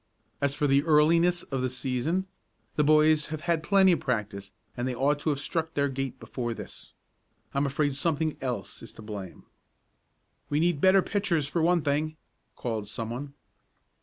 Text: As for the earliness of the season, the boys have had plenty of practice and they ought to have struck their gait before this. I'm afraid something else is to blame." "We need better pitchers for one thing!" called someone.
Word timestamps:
As 0.41 0.55
for 0.55 0.65
the 0.65 0.83
earliness 0.83 1.43
of 1.43 1.61
the 1.61 1.69
season, 1.69 2.25
the 2.75 2.83
boys 2.83 3.27
have 3.27 3.41
had 3.41 3.61
plenty 3.61 3.91
of 3.91 3.99
practice 3.99 4.49
and 4.75 4.87
they 4.87 4.95
ought 4.95 5.19
to 5.19 5.29
have 5.29 5.37
struck 5.37 5.75
their 5.75 5.89
gait 5.89 6.19
before 6.19 6.55
this. 6.55 6.95
I'm 7.53 7.67
afraid 7.67 7.95
something 7.95 8.35
else 8.41 8.81
is 8.81 8.93
to 8.93 9.03
blame." 9.03 9.43
"We 10.49 10.59
need 10.59 10.81
better 10.81 11.03
pitchers 11.03 11.47
for 11.47 11.61
one 11.61 11.83
thing!" 11.83 12.17
called 12.55 12.87
someone. 12.87 13.35